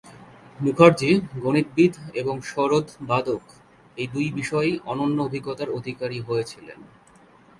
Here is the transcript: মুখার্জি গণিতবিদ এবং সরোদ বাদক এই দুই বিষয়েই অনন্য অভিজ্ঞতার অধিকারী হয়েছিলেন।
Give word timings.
মুখার্জি 0.59 1.11
গণিতবিদ 1.43 1.93
এবং 2.21 2.35
সরোদ 2.51 2.87
বাদক 3.09 3.43
এই 3.97 4.07
দুই 4.13 4.27
বিষয়েই 4.39 4.75
অনন্য 4.91 5.17
অভিজ্ঞতার 5.27 5.69
অধিকারী 5.79 6.17
হয়েছিলেন। 6.27 6.79